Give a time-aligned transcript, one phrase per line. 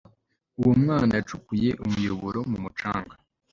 [0.59, 3.13] Uwo mwana yacukuye umuyoboro mu mucanga